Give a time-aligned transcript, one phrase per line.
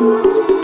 [0.00, 0.59] What?